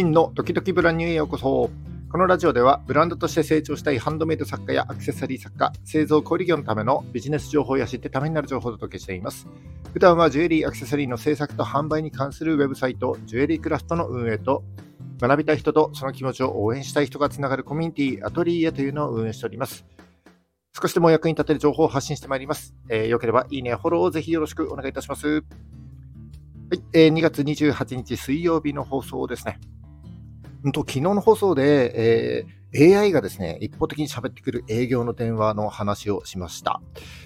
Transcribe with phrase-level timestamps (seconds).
[0.00, 1.68] 真のドキドキブランニューへようこそ。
[2.10, 9.46] このラジオではブランドとして成長したいハンドメイド作家やアクセサリー作家、製造小売業のためのビジネス情報や知ってためになる情報をお届けしています。
[9.92, 14.64] 普段はジュエリー、アクセサリーの制作と販売に関するウェブサイト、ジュエリークラフトの運営と、
[15.20, 19.84] 学びたい人とその気持ちを応援したい人がつながるコミュニティ、アトリエというのを運営しております。
[20.80, 22.74] 少しでも役に立てる情報を発信してまいります。
[22.88, 25.26] えー、よければいいね、フォローをぜひよろしくお願いいたします。
[25.28, 25.40] は
[26.76, 29.58] い、えー、2月28日水曜日の放送ですね。
[30.64, 36.80] 昨日の放送で、えー、AI がですね、一方的に喋ってくる営業の電話の話をしました。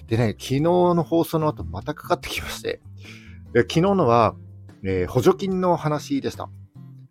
[0.06, 2.80] でね、昨日の放送の後またかかってきまして、
[3.54, 4.36] 昨日のは、
[4.84, 6.48] えー、補助金の話でした。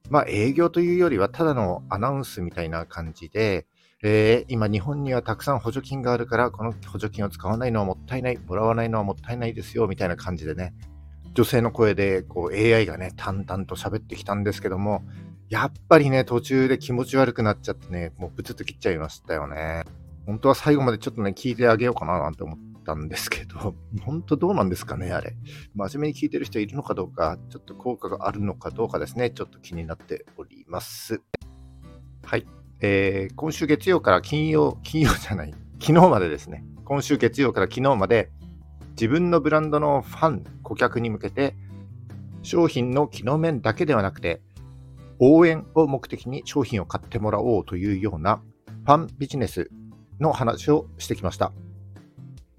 [0.09, 3.65] まあ営業というよりはただのアナウンスみたいな感じで、
[4.05, 10.73] えー、今日本にはたくさん補助金があるから、この補助金を使わないのはもったいない、もらわないのはもったいないですよ、みたいな感じでね、
[11.33, 15.03] 女性の声でこう AI がね、淡々と喋ってきたんですけども、
[15.53, 19.83] やっぱりね、途中で気持ち悪くなっちゃってね、もうブツッと切っちゃいましたよね。
[20.25, 25.35] 本当は最後までちょっとね、聞いてあげようかななんて思ったんですけど、 本当どうなんですかね、あれ。
[25.75, 31.21] 真面目に聞いてる人いるのかどうか、ちょっと効果があるのかどうかですね、ちょっと気になっております。
[32.23, 32.47] はい。
[32.79, 38.31] えー、今週月曜から金曜、金曜じゃない、昨日までですね、今週月曜から昨日まで、
[38.93, 41.55] 自分のブランドのファン、顧客に向けて、
[42.41, 44.41] 商品の機能面だけではなくて、
[45.31, 48.41] 応援を目的に商品を買ってもらおうというような
[48.85, 49.69] ファンビジネス
[50.19, 51.53] の話をしてきました。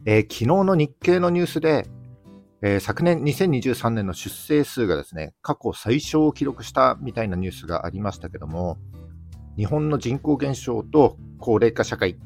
[0.06, 1.86] えー、昨日の日経のニュースで、
[2.62, 8.78] えー、昨年2023年の出生数がですね、過去最小を記録したみたいなニュースがありましたけども、
[9.56, 12.18] 日本の人口減少と高齢化社会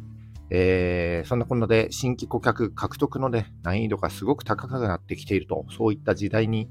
[0.50, 6.69] えー、そんなこんなで新規顧客獲得の、ね、難易度がすごく高くなってきていると、そういった時代に、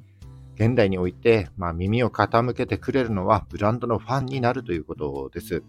[0.59, 5.64] 現代において、まあ、耳を傾けてくれるのはブランドのファンになるということです。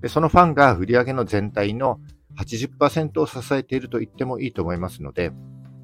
[0.00, 2.00] でそのファンが売上の全体の
[2.38, 5.32] 80%を支えていると言ってもいいと思いますので、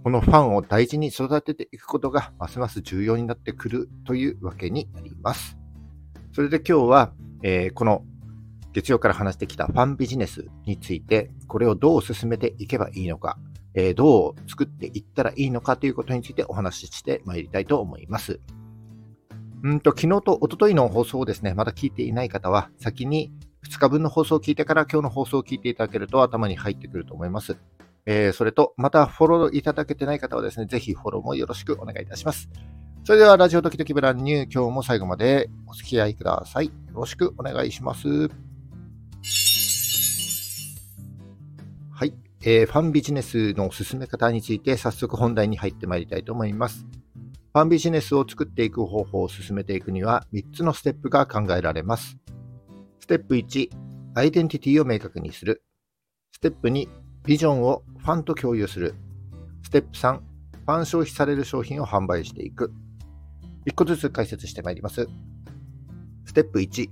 [0.05, 5.59] このファンを大事に育てていくことがますます重要になってくるというわけになります。
[6.33, 8.05] それで今日は、えー、この
[8.73, 13.39] 月曜から話してきたファンビジネスについて、これをどう進めていけばいいのか、
[13.79, 18.41] え、どう作っていったらいいのかということについてお話ししてまいりたいと思います。
[19.63, 23.33] うんと、昨日と一昨日の放送をですね、まだ聞いていない方は、先に
[23.69, 27.57] 2日分の放送を聞いてから今日の放送を聞いていただけると頭に入ってくると思います。
[28.07, 32.49] えー、それと、またフォローいただけてない方はですね、ぜひフォローもよろしくお願いいたします。
[33.05, 36.67] それでは、ラジオドキドキブランニュー、今日も最後までお付き合いください。
[36.67, 38.48] よろしくお願いします。
[42.51, 46.87] えー、ファンビジネスの進め方について早速本題に入ってまいりたいと思います。
[47.53, 52.17] ファンビジネスを作っていく方法を進めていくには3つのステップが考えられます。
[53.01, 53.69] ステップ1、
[54.15, 55.63] アイデンティティを明確にする。
[56.33, 56.89] ステップ2、
[57.27, 58.95] ビジョンをファンと共有する。
[59.63, 62.73] ステップ3、ファン消費される商品を販売していく。
[63.67, 65.07] 1個ずつ解説してまいります。
[66.25, 66.89] ステップ1、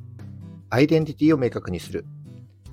[0.69, 2.05] アイデンティティを明確にする。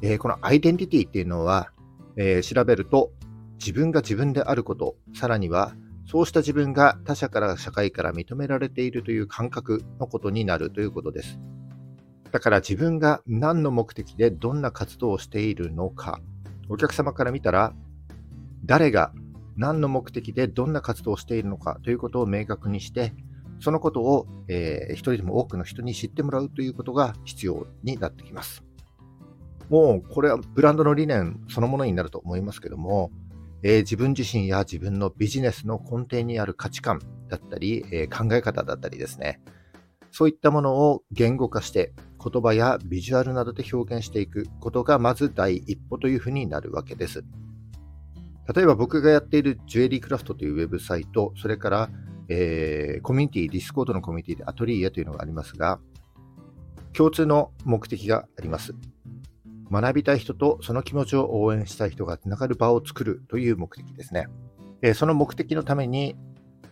[0.01, 1.71] えー、このアイデンティティっていうのは、
[2.15, 3.11] えー、調べると
[3.59, 5.73] 自分が自分であること、さらには
[6.05, 11.39] そうした自分が他者から社会から認められているという感覚のことになるということです。
[12.31, 16.19] だから自分が何の目的でどんな活動をしているのか、
[16.67, 17.73] お客様から見たら
[18.65, 19.13] 誰が
[19.55, 23.13] 何の目的でどんな活動をしているのかということを明確にして、
[23.59, 28.63] そのことを、えー、一人でも多くの人に知ってもらうということが必要になってきます。
[29.69, 33.11] もうこれはブランドの理念そのものになると思いますけども、
[33.63, 39.41] えー、自分自身や自分のビジネスの根底にある価値観だったり、えー、考え方だったりですね、
[40.11, 41.93] そういったものを言語化して
[42.23, 47.23] 言葉やビジュアルなどで表現していくことがまず第一歩というふうになるわけです。
[48.53, 51.89] 例えば僕がやっているジュエリークラフトというウェブサイト、それから、
[52.27, 55.79] えー、コミュニティ、ディスコードのコミュニティでアトリエというのがありますが、
[56.91, 58.75] 共通の目的があります。
[59.81, 64.27] 学びたい人とその気持ちを応援したい人がつながる場を作るという目的ですね。
[64.83, 66.15] えその目的のために、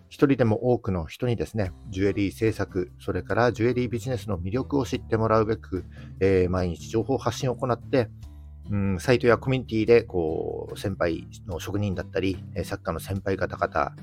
[0.09, 5.85] 一人でも多くの人にですね、ジュエリー制作、それからジュエリービジネスの魅力を知ってもらうべく、
[6.19, 8.09] えー、毎日情報発信を行って、
[8.69, 13.93] うん、サイトやコミュニティでこう先輩の職人だったり、作家の先輩方々、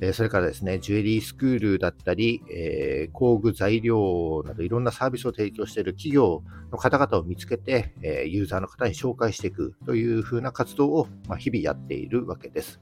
[0.00, 12.80] えそれからですね、ジュエリースクールだったり、え、工具材料などいろんなサービスを提供している企業の方々を見つけて、えユーザーの方に紹介していくというふうな活動を、ま日々やっているわけです。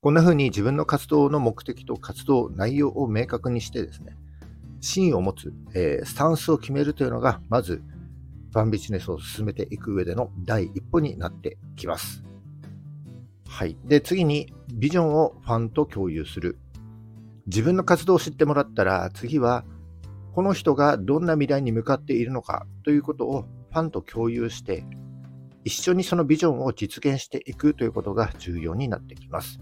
[0.00, 4.16] こんなふうに自分の活動の目的と活動内容を明確にしてですね、
[4.80, 7.82] 芯を持つ、え、スタンスを決めるというのが、まず、
[8.52, 12.29] ファンビジネスを進めていく上での第一歩になってきます。
[13.50, 13.76] はい。
[13.84, 16.60] で、次に、ビジョンをファンと共有する。
[17.46, 19.64] 自分の活動を知ってもらったら、次は、
[20.32, 24.86] この人がどんな未来に向かっているのかということをファンと共有して、
[25.64, 29.58] 一緒にそのビジョンを実現していくということが重要になってきます。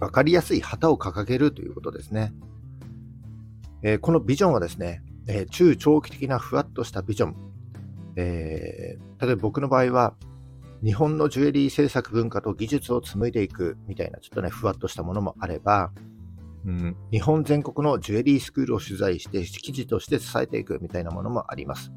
[0.00, 2.32] わかりやすい旗を掲げるということですね。
[3.82, 7.36] えー、このビジョンはですね、えー、中長期的なふわっとしたビジョン。
[8.16, 10.14] えー、例えば僕の場合は、
[10.84, 15.92] 日本のジュエリー制作文化と技術を紡いでいくみたいな、ちょっとね、ふわっとしたものもあれば、
[16.66, 21.90] うん、日本全国のジュエリースクールを取材して記事として伝えていくみたいなものもあります。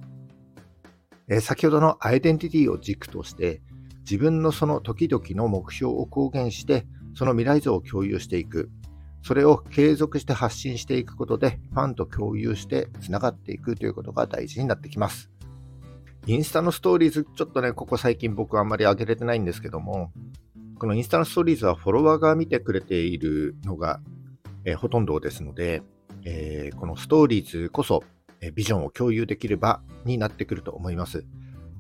[1.30, 3.62] え、先ほどのアイデンティティを軸として
[4.10, 8.70] 自分のその時々の目標を公言してその未来像を共有していく
[9.22, 15.30] それを継続して発信していくことでファンと共有してつながっていくということが大事になってきます。
[16.28, 20.12] インスタのストーリーズ、ちょっとね、ここ最近僕あんまり上げれてないんですけども、
[20.78, 24.00] このインスタのストーリーズはフォロワーが見てくれているのが
[24.68, 25.82] えー、ほとんどですので、
[26.26, 28.04] えー、このストーリーズこそ、
[28.42, 31.26] え、ビジョンを共有できる場になってくると思います。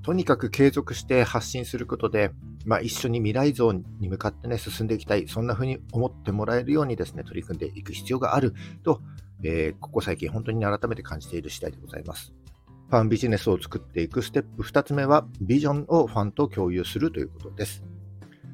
[0.03, 2.31] とにかく継続して発信することで、
[2.65, 8.53] まあ、一緒に未来像に向かってね、進んでいきたい、そんな風に思ってもらえるようにですね、取り組んでいく必要がある
[8.83, 9.01] と、
[9.43, 12.33] えー、ここ最近本当に改めて感じている次第でございます。
[12.89, 17.83] ファンビジネスを作っていくステップ2つ目は、ビジョンをファンと共有するということです。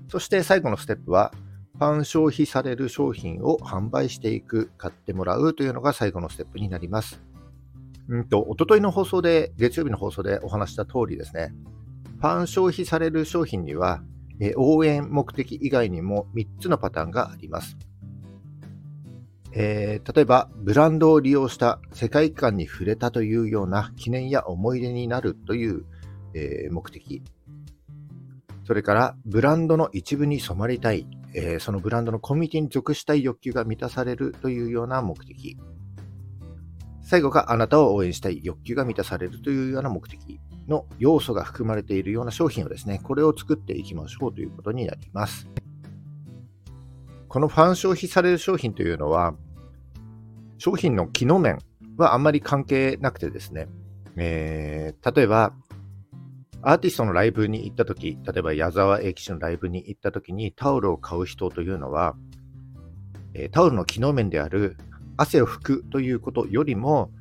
[0.07, 1.31] そして最後のステップは、
[1.77, 7.21] ファン消費される商品を販売していく、買ってもらうというのが最後のステップになります。
[8.07, 11.53] うんと、おとといの放送で、月曜日の放送でお話した通りですね、
[12.19, 14.01] ファン消費される商品には、
[14.39, 17.77] え応援目的以外にも3つのパターンがあります。
[19.56, 25.86] えー、例えば、ブランドを利用した世界観に触れたというような記念や思い出になるという、
[26.34, 27.22] えー、目的。
[28.66, 35.58] それから、ブランドの一部に染まりたい、えー、そのブランドのコミュニティに属したい欲求が満たされるというような目的。
[37.04, 45.48] 最後があなたを応援したい欲求が満たされるというような目的の要素が含まれているような商品をですね、これを作っていきましょうということになります。
[47.28, 49.36] このファン消費される商品というのは、
[50.63, 51.60] 商品の機能面
[51.98, 53.68] はあんまり関係なくてですね、
[54.15, 55.54] えー、例えば、
[56.62, 62.15] アーティストのライブに行った時、例えば矢沢永吉のライブに行った時にタオルを買う人というのは、
[63.33, 64.77] え、タオルの機能面である
[65.18, 67.12] 汗を拭くということよりも、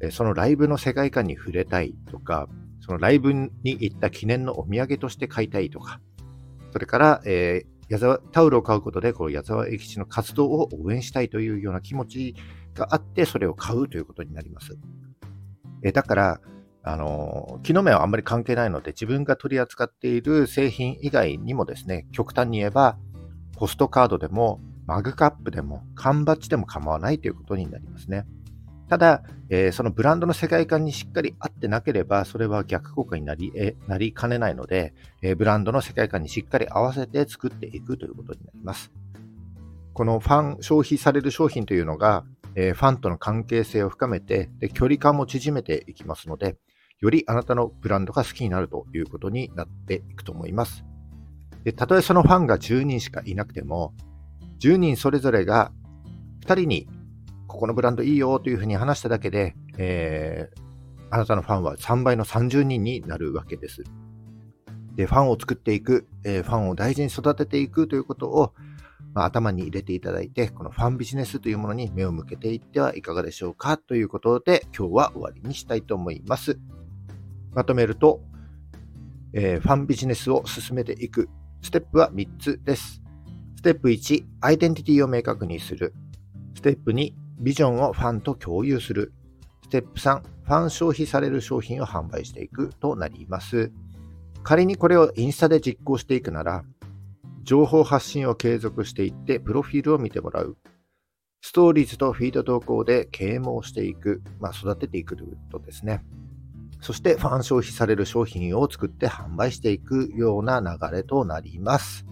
[0.00, 2.48] え、そのライブの世界観に触れたいとか、
[2.80, 6.00] そのライブに行った記念のお土産として買いたいとか、
[6.72, 12.34] それから、えー、矢沢タオルを買うことで、この矢沢永吉の活動を応援したいというような気持ち
[12.78, 14.78] があって、それを買うということになります。
[15.82, 16.40] えだから、
[16.82, 22.96] あの、機能面はあんまり関係ないので、自分が取り扱っている製品以外にもですね、極端に言えば、
[23.56, 28.24] ポストカードでも、マグカップでも、缶バッジでも構わないということになりますね。
[28.88, 38.90] ただ、えー、そのブランドの世界観にしっかり合ってなければ、それは逆効果になりえなりかねないので、えー、ブランドの世界観にしっかり合わせて作っていくということになります。
[39.92, 46.56] このファン、消費される商品というのが、えー、ファンとの関係性を深めてで、距離感も縮めていきますので、
[47.00, 50.84] よりあなたのブランドが好きになるということになっていくと思います。
[51.64, 53.94] でたとえそのファンが10人しかいなくても、
[54.60, 55.72] 10人それぞれが
[56.44, 56.88] 2人に
[57.46, 60.60] ここのブランドいいよというふうに話しただけで、えー、
[61.10, 63.84] あなたのファンは3倍の30人になるわけです。
[64.94, 68.52] で、ファンを作っていく、えー、ファンを大事に育てていくということを、
[69.14, 76.58] まあ、頭に入れていただいて、このファンビジネスというものに目を向けていってはいかがでしょうかということで、今日は終わりにしたいと思います。
[77.52, 78.20] まとめると、
[79.32, 81.28] えー、ファンビジネスを進めていく。
[81.62, 83.02] ステップは3つです。
[83.56, 85.92] ステップ1、アイデンティティを明確にする。
[86.54, 89.12] ステップ2、ビジョンをファンと共有する。
[89.64, 93.72] ステップ3、ファン消費される商品を販売していくとなります。
[94.42, 96.64] 仮にこれをインスタで実行していくなら、
[97.48, 100.58] 情報発信を継続していって、プロフィールを見てもらう。
[101.40, 106.04] ストーリーズとフィード投稿で啓蒙していく、まあ、育てていくということですね。
[106.82, 112.04] そしてファン消費される商品を作って販売していくような流れとなります。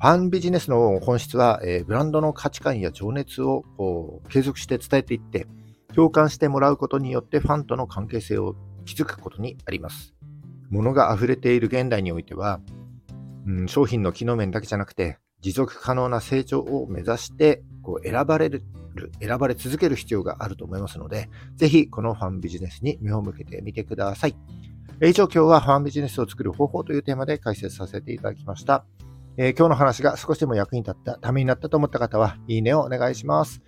[0.00, 5.46] ァンビジネスの本質は、えー、ブランドの価値観や情熱をこう継続して伝えていって、
[5.94, 10.14] 共感してもらうことによってファンとの関係性を築くことにあります。
[10.70, 12.62] 物が溢れている現代においては、
[13.46, 18.62] うん、商品の機能面だけじゃなくて、持続可能な成長を目指してこう選ばれる、
[19.20, 24.36] 選ばれ続ける必要があると思いますので、ぜひこのファンビジネスに目を向けてみてください。
[25.02, 28.84] 以上、今日はファンビジネスを作る方法というテーマで解説させていただきました。
[29.36, 33.62] えー、今日の話が少しでも役に立った、ためになったと思った方は、いいねをお願いします。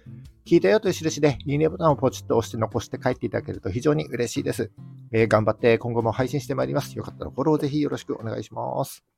[0.46, 4.70] 聞いたよという印で、いいねボタンをポチッと押して残して帰っていただけると非常に嬉しいです。
[5.10, 6.96] えー、頑張って今後も配信してまいります。
[6.96, 9.13] よかったらフォローぜひよろしくお願いします。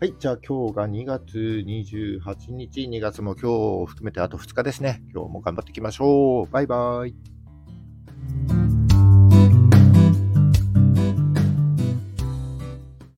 [0.00, 5.02] はい、じゃあ今日が2月28日、2月も今日を含めてあと2日ですね。
[5.14, 6.50] 今日も頑張っていきましょう。
[6.50, 7.33] バイバイ。